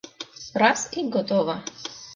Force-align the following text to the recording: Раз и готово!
Раз 0.55 0.89
и 0.93 1.03
готово! 1.07 1.63